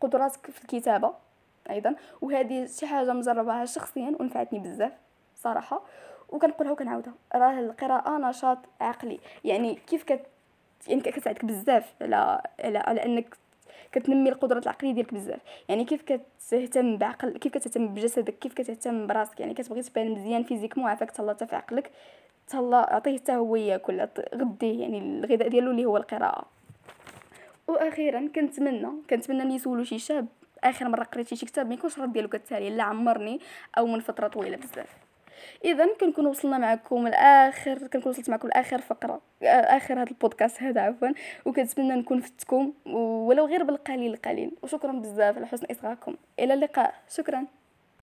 قدراتك 0.00 0.50
في 0.50 0.62
الكتابة 0.62 1.14
أيضا. 1.70 1.94
وهذه 2.20 2.66
شي 2.66 2.86
حاجة 2.86 3.12
مجرباها 3.12 3.64
شخصيا 3.64 4.16
ونفعتني 4.20 4.58
بزاف 4.58 4.92
صراحة. 5.36 5.82
وكنقولها 6.28 6.72
وكنعاودها. 6.72 7.14
راه 7.34 7.60
القراءة 7.60 8.18
نشاط 8.18 8.58
عقلي. 8.80 9.20
يعني 9.44 9.74
كيف 9.74 10.02
كت 10.02 10.20
يعني 10.88 11.00
كتساعدك 11.00 11.44
بزاف 11.44 11.94
على 12.02 12.42
على, 12.60 12.78
على 12.78 13.04
أنك 13.04 13.36
كتنمي 13.92 14.30
القدرات 14.30 14.62
العقلية 14.62 14.92
ديالك 14.92 15.14
بزاف. 15.14 15.40
يعني 15.68 15.84
كيف 15.84 16.02
كتهتم 16.02 16.96
بعقل 16.96 17.38
كيف 17.38 17.52
كتهتم 17.52 17.88
بجسدك 17.88 18.38
كيف 18.38 18.54
كتهتم 18.54 19.06
براسك. 19.06 19.40
يعني 19.40 19.54
كتبغي 19.54 19.82
تبان 19.82 20.10
مزيان 20.10 20.42
فيزيكمون 20.42 20.88
عافاك 20.88 21.10
تهلا 21.10 21.34
في 21.34 21.56
عقلك. 21.56 21.90
تهلا 22.48 22.94
عطيه 22.94 23.18
حتى 23.18 23.32
هو 23.32 23.56
ياكل 23.56 24.08
غديه 24.34 24.80
يعني 24.80 24.98
الغذاء 24.98 25.48
ديالو 25.48 25.70
اللي 25.70 25.84
هو 25.84 25.96
القراءة. 25.96 26.46
وأخيرا 27.68 28.28
كنتمنى 28.34 28.88
كنتمنى 29.10 29.44
ملي 29.44 29.54
يسولوا 29.54 29.84
شي 29.84 29.98
شاب 29.98 30.26
آخر 30.64 30.88
مرة 30.88 31.04
قريتي 31.04 31.36
شي 31.36 31.46
كتاب 31.46 31.68
ما 31.68 31.74
يكونش 31.74 31.98
رد 31.98 32.12
ديالو 32.12 32.28
كالتالي 32.28 32.70
لا 32.70 32.82
عمرني 32.82 33.40
أو 33.78 33.86
من 33.86 34.00
فترة 34.00 34.28
طويلة 34.28 34.56
بزاف. 34.56 34.96
اذا 35.64 35.88
كنكون 36.00 36.26
وصلنا 36.26 36.58
معكم 36.58 37.08
لاخر 37.08 37.86
كنكون 37.86 38.10
وصلت 38.10 38.30
معكم 38.30 38.48
لاخر 38.48 38.78
فقرة 38.78 39.20
آخر 39.42 39.94
هذا 39.94 40.10
البودكاست 40.10 40.62
هذا 40.62 40.80
عفوا. 40.80 41.08
وكنتمنى 41.44 41.94
نكون 41.94 42.20
فتكم 42.20 42.72
ولو 42.86 43.46
غير 43.46 43.62
بالقليل 43.62 44.14
القليل 44.14 44.52
وشكرا 44.62 44.92
بزاف 44.92 45.36
على 45.36 45.46
حسن 45.46 45.66
إصغائكم. 45.70 46.14
إلى 46.38 46.54
اللقاء. 46.54 46.94
شكرا. 47.08 47.46